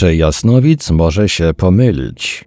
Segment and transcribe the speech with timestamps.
[0.00, 2.44] Czy jasnowic może się pomylić?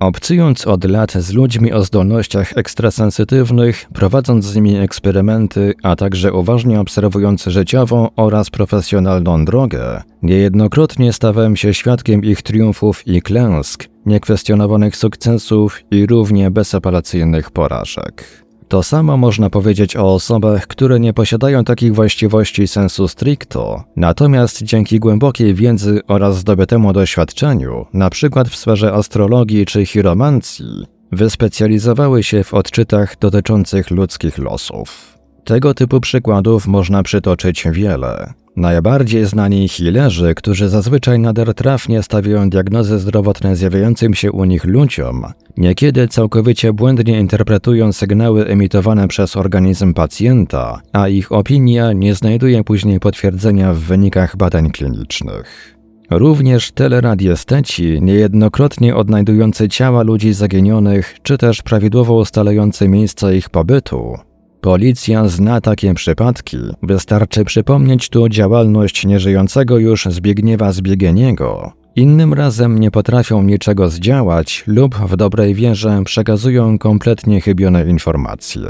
[0.00, 6.80] Obcując od lat z ludźmi o zdolnościach ekstrasensytywnych, prowadząc z nimi eksperymenty, a także uważnie
[6.80, 15.80] obserwując życiową oraz profesjonalną drogę, niejednokrotnie stawałem się świadkiem ich triumfów i klęsk, niekwestionowanych sukcesów
[15.90, 18.47] i równie bezapelacyjnych porażek.
[18.68, 24.98] To samo można powiedzieć o osobach, które nie posiadają takich właściwości sensu stricto, natomiast dzięki
[25.00, 28.44] głębokiej wiedzy oraz zdobytemu doświadczeniu, np.
[28.50, 35.17] w sferze astrologii czy chiromancji, wyspecjalizowały się w odczytach dotyczących ludzkich losów.
[35.48, 38.32] Tego typu przykładów można przytoczyć wiele.
[38.56, 45.24] Najbardziej znani healerzy, którzy zazwyczaj nader trafnie stawiają diagnozy zdrowotne zjawiającym się u nich ludziom,
[45.56, 53.00] niekiedy całkowicie błędnie interpretują sygnały emitowane przez organizm pacjenta, a ich opinia nie znajduje później
[53.00, 55.78] potwierdzenia w wynikach badań klinicznych.
[56.10, 64.18] Również teleradiesteci, niejednokrotnie odnajdujący ciała ludzi zaginionych, czy też prawidłowo ustalający miejsca ich pobytu,
[64.60, 66.56] Policja zna takie przypadki.
[66.82, 71.72] Wystarczy przypomnieć tu działalność nieżyjącego już Zbigniewa Zbiegieniego.
[71.96, 78.68] Innym razem nie potrafią niczego zdziałać lub w dobrej wierze przekazują kompletnie chybione informacje.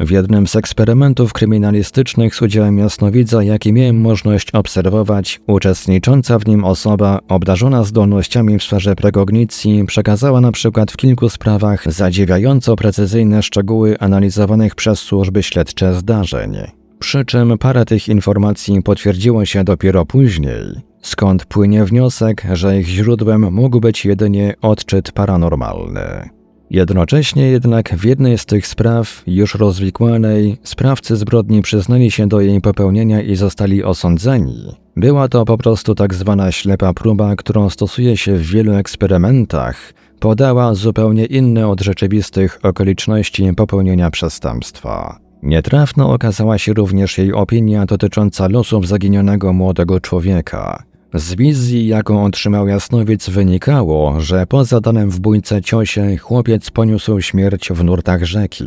[0.00, 6.64] W jednym z eksperymentów kryminalistycznych z udziałem jasnowidza, jaki miałem możliwość obserwować, uczestnicząca w nim
[6.64, 13.98] osoba obdarzona zdolnościami w sferze prekognicji przekazała na przykład w kilku sprawach zadziwiająco precyzyjne szczegóły
[13.98, 16.56] analizowanych przez służby śledcze zdarzeń.
[16.98, 20.64] Przy czym parę tych informacji potwierdziło się dopiero później,
[21.02, 26.35] skąd płynie wniosek, że ich źródłem mógł być jedynie odczyt paranormalny.
[26.70, 32.60] Jednocześnie jednak w jednej z tych spraw, już rozwikłanej, sprawcy zbrodni przyznali się do jej
[32.60, 34.76] popełnienia i zostali osądzeni.
[34.96, 40.74] Była to po prostu tak zwana ślepa próba, którą stosuje się w wielu eksperymentach, podała
[40.74, 45.18] zupełnie inne od rzeczywistych okoliczności popełnienia przestępstwa.
[45.42, 50.82] Nietrafną okazała się również jej opinia dotycząca losów zaginionego młodego człowieka.
[51.14, 57.68] Z wizji, jaką otrzymał jasnowiec, wynikało, że po zadanym w bójce ciosie chłopiec poniósł śmierć
[57.72, 58.64] w nurtach rzeki.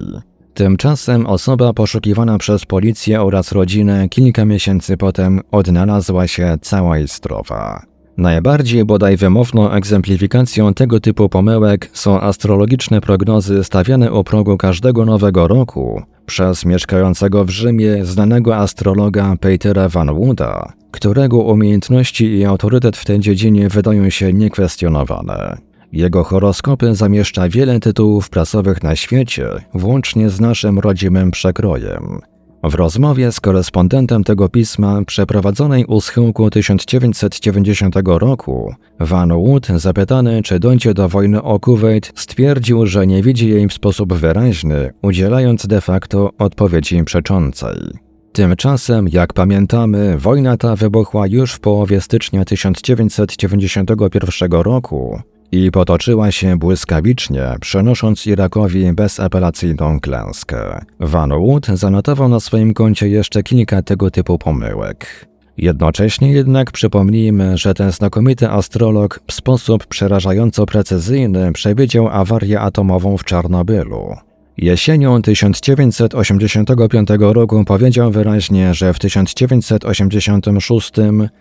[0.53, 7.89] Tymczasem osoba poszukiwana przez policję oraz rodzinę kilka miesięcy potem odnalazła się cała zdrowa.
[8.17, 15.47] Najbardziej bodaj wymowną egzemplifikacją tego typu pomyłek są astrologiczne prognozy stawiane u progu każdego nowego
[15.47, 23.05] roku przez mieszkającego w Rzymie znanego astrologa Petera Van Wooda, którego umiejętności i autorytet w
[23.05, 25.57] tej dziedzinie wydają się niekwestionowane.
[25.91, 32.19] Jego horoskopy zamieszcza wiele tytułów prasowych na świecie, włącznie z naszym rodzimym przekrojem.
[32.63, 40.59] W rozmowie z korespondentem tego pisma przeprowadzonej u schyłku 1990 roku, Van Wood, zapytany czy
[40.59, 45.81] dojdzie do wojny o Kuwait, stwierdził, że nie widzi jej w sposób wyraźny, udzielając de
[45.81, 48.08] facto odpowiedzi przeczącej.
[48.33, 56.57] Tymczasem, jak pamiętamy, wojna ta wybuchła już w połowie stycznia 1991 roku i potoczyła się
[56.57, 60.85] błyskawicznie, przenosząc Irakowi bezapelacyjną klęskę.
[60.99, 65.25] Van Wood zanotował na swoim koncie jeszcze kilka tego typu pomyłek.
[65.57, 73.23] Jednocześnie jednak przypomnijmy, że ten znakomity astrolog w sposób przerażająco precyzyjny przewidział awarię atomową w
[73.23, 74.15] Czarnobylu.
[74.61, 80.91] Jesienią 1985 roku powiedział wyraźnie, że w 1986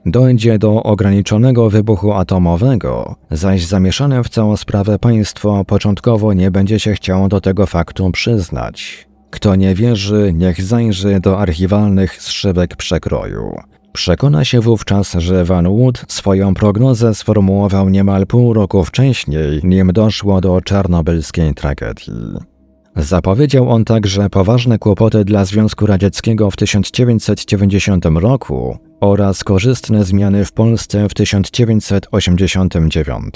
[0.07, 6.93] dojdzie do ograniczonego wybuchu atomowego, zaś zamieszane w całą sprawę państwo początkowo nie będzie się
[6.93, 9.09] chciało do tego faktu przyznać.
[9.31, 13.57] Kto nie wierzy, niech zajrzy do archiwalnych zszywek przekroju.
[13.93, 20.41] Przekona się wówczas, że Van Wood swoją prognozę sformułował niemal pół roku wcześniej, nim doszło
[20.41, 22.58] do czarnobylskiej tragedii.
[22.97, 30.53] Zapowiedział on także poważne kłopoty dla Związku Radzieckiego w 1990 roku oraz korzystne zmiany w
[30.53, 33.35] Polsce w 1989.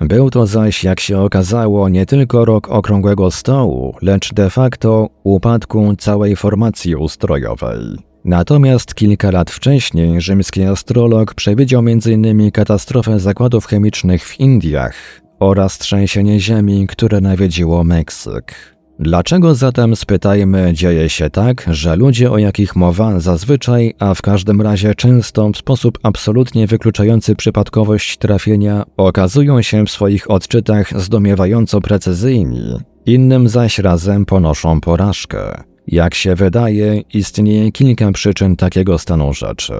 [0.00, 5.94] Był to zaś, jak się okazało, nie tylko rok okrągłego stołu, lecz de facto upadku
[5.98, 7.96] całej formacji ustrojowej.
[8.24, 12.50] Natomiast kilka lat wcześniej rzymski astrolog przewidział m.in.
[12.50, 14.94] katastrofę zakładów chemicznych w Indiach
[15.40, 18.78] oraz trzęsienie ziemi, które nawiedziło Meksyk.
[19.00, 24.60] Dlaczego zatem, spytajmy, dzieje się tak, że ludzie, o jakich mowa zazwyczaj, a w każdym
[24.62, 32.78] razie często w sposób absolutnie wykluczający przypadkowość trafienia, okazują się w swoich odczytach zdumiewająco precyzyjni,
[33.06, 35.62] innym zaś razem ponoszą porażkę?
[35.86, 39.74] Jak się wydaje, istnieje kilka przyczyn takiego stanu rzeczy.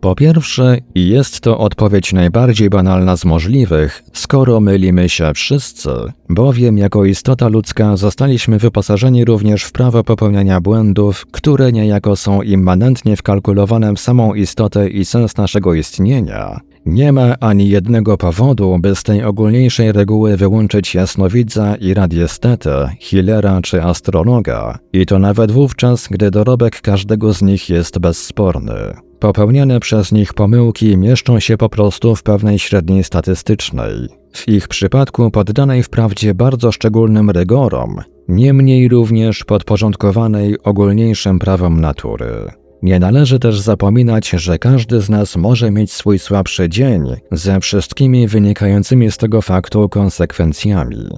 [0.00, 5.90] Po pierwsze, jest to odpowiedź najbardziej banalna z możliwych, skoro mylimy się wszyscy,
[6.28, 13.16] bowiem jako istota ludzka zostaliśmy wyposażeni również w prawo popełniania błędów, które niejako są immanentnie
[13.16, 16.60] wkalkulowane w samą istotę i sens naszego istnienia.
[16.86, 23.60] Nie ma ani jednego powodu, by z tej ogólniejszej reguły wyłączyć jasnowidza i radiestetę, healera
[23.62, 28.94] czy astrologa, i to nawet wówczas, gdy dorobek każdego z nich jest bezsporny.
[29.18, 34.08] Popełniane przez nich pomyłki mieszczą się po prostu w pewnej średniej statystycznej.
[34.32, 42.59] W ich przypadku poddanej wprawdzie bardzo szczególnym rygorom, niemniej również podporządkowanej ogólniejszym prawom natury.
[42.82, 48.28] Nie należy też zapominać, że każdy z nas może mieć swój słabszy dzień ze wszystkimi
[48.28, 51.08] wynikającymi z tego faktu konsekwencjami.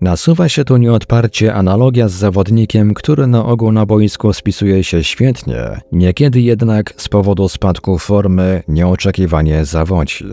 [0.00, 5.80] Nasuwa się tu nieodparcie analogia z zawodnikiem, który na ogół na boisku spisuje się świetnie,
[5.92, 10.24] niekiedy jednak z powodu spadku formy nieoczekiwanie zawodzi.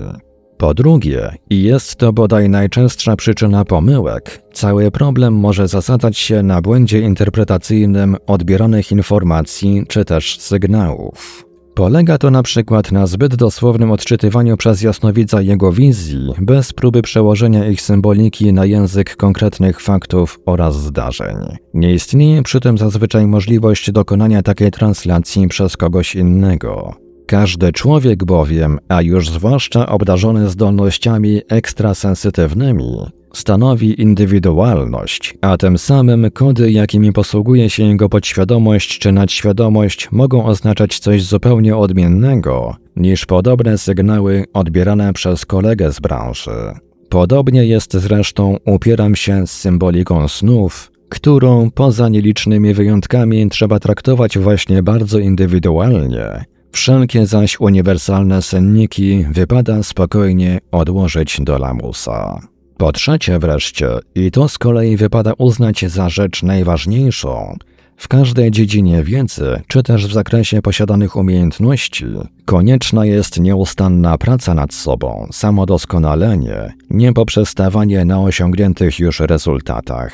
[0.57, 6.62] Po drugie, i jest to bodaj najczęstsza przyczyna pomyłek, cały problem może zasadzać się na
[6.62, 11.48] błędzie interpretacyjnym odbieranych informacji czy też sygnałów.
[11.75, 17.68] Polega to na przykład na zbyt dosłownym odczytywaniu przez jasnowidza jego wizji, bez próby przełożenia
[17.68, 21.38] ich symboliki na język konkretnych faktów oraz zdarzeń.
[21.74, 27.06] Nie istnieje przy tym zazwyczaj możliwość dokonania takiej translacji przez kogoś innego.
[27.28, 32.98] Każdy człowiek bowiem, a już zwłaszcza obdarzony zdolnościami ekstrasensytywnymi,
[33.34, 41.00] stanowi indywidualność, a tym samym kody, jakimi posługuje się jego podświadomość czy nadświadomość, mogą oznaczać
[41.00, 46.74] coś zupełnie odmiennego niż podobne sygnały odbierane przez kolegę z branży.
[47.10, 54.84] Podobnie jest zresztą upieram się z symboliką snów, którą poza nielicznymi wyjątkami trzeba traktować właśnie
[54.84, 56.46] bardzo indywidualnie.
[56.78, 62.42] Wszelkie zaś uniwersalne senniki wypada spokojnie odłożyć do lamusa.
[62.78, 67.58] Po trzecie wreszcie, i to z kolei wypada uznać za rzecz najważniejszą,
[67.98, 72.06] w każdej dziedzinie wiedzy, czy też w zakresie posiadanych umiejętności,
[72.46, 80.14] konieczna jest nieustanna praca nad sobą, samodoskonalenie, nie poprzestawanie na osiągniętych już rezultatach.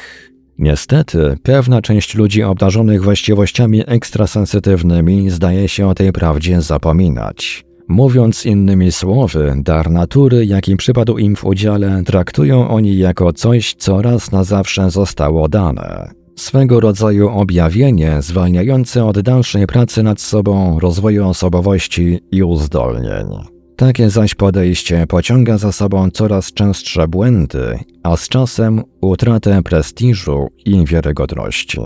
[0.58, 7.66] Niestety, pewna część ludzi obdarzonych właściwościami ekstrasensytywnymi zdaje się o tej prawdzie zapominać.
[7.88, 14.02] Mówiąc innymi słowy, dar natury, jaki przypadł im w udziale, traktują oni jako coś, co
[14.02, 16.12] raz na zawsze zostało dane.
[16.36, 23.53] Swego rodzaju objawienie zwalniające od dalszej pracy nad sobą, rozwoju osobowości i uzdolnień.
[23.76, 30.86] Takie zaś podejście pociąga za sobą coraz częstsze błędy, a z czasem utratę prestiżu i
[30.86, 31.80] wiarygodności.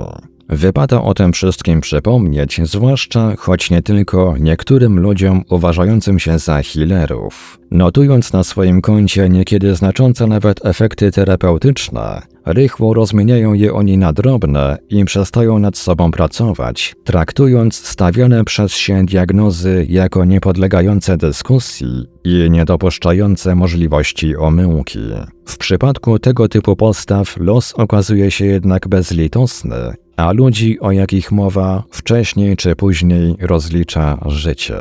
[0.50, 7.60] Wypada o tym wszystkim przypomnieć, zwłaszcza, choć nie tylko niektórym ludziom uważającym się za healerów.
[7.72, 14.78] Notując na swoim koncie niekiedy znaczące nawet efekty terapeutyczne, rychło rozmieniają je oni na drobne
[14.90, 23.56] i przestają nad sobą pracować, traktując stawiane przez się diagnozy jako niepodlegające dyskusji i niedopuszczające
[23.56, 25.00] możliwości omyłki.
[25.46, 31.84] W przypadku tego typu postaw los okazuje się jednak bezlitosny a ludzi, o jakich mowa,
[31.92, 34.78] wcześniej czy później rozlicza życie.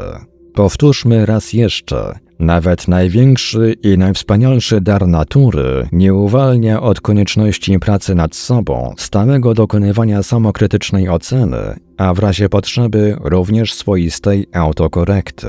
[0.55, 8.35] Powtórzmy raz jeszcze, nawet największy i najwspanialszy dar natury nie uwalnia od konieczności pracy nad
[8.35, 15.49] sobą, stałego dokonywania samokrytycznej oceny, a w razie potrzeby również swoistej autokorekty.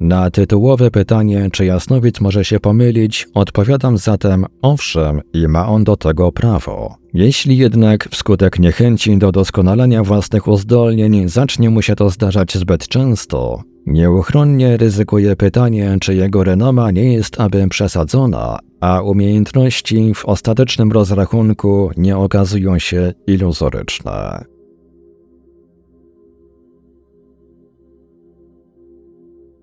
[0.00, 5.96] Na tytułowe pytanie, czy jasnowic może się pomylić, odpowiadam zatem owszem i ma on do
[5.96, 6.96] tego prawo.
[7.14, 13.62] Jeśli jednak wskutek niechęci do doskonalenia własnych uzdolnień zacznie mu się to zdarzać zbyt często,
[13.86, 21.90] nieuchronnie ryzykuje pytanie, czy jego renoma nie jest aby przesadzona, a umiejętności w ostatecznym rozrachunku
[21.96, 24.44] nie okazują się iluzoryczne.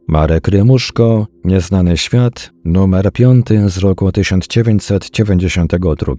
[0.07, 6.13] Marek Rymuszko, Nieznany świat, numer 5 z roku 1992.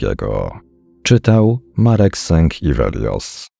[1.02, 3.55] Czytał Marek Sęk-Iwelios.